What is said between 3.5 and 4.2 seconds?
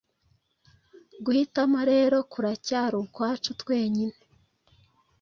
twenyine.